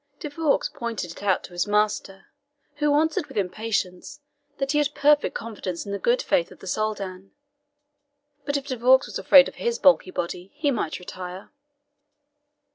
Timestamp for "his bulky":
9.61-10.09